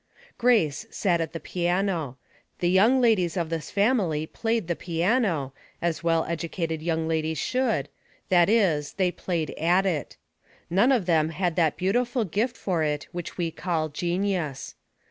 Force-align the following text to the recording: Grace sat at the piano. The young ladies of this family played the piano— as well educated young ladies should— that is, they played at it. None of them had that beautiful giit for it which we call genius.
Grace 0.39 0.87
sat 0.89 1.21
at 1.21 1.31
the 1.31 1.39
piano. 1.39 2.17
The 2.57 2.71
young 2.71 2.99
ladies 2.99 3.37
of 3.37 3.51
this 3.51 3.69
family 3.69 4.25
played 4.25 4.67
the 4.67 4.75
piano— 4.75 5.53
as 5.89 6.03
well 6.03 6.25
educated 6.25 6.81
young 6.81 7.07
ladies 7.07 7.37
should— 7.37 7.87
that 8.29 8.49
is, 8.49 8.93
they 8.93 9.11
played 9.11 9.51
at 9.59 9.85
it. 9.85 10.17
None 10.71 10.91
of 10.91 11.05
them 11.05 11.29
had 11.29 11.55
that 11.57 11.77
beautiful 11.77 12.25
giit 12.25 12.57
for 12.57 12.81
it 12.81 13.07
which 13.11 13.37
we 13.37 13.51
call 13.51 13.89
genius. 13.89 14.73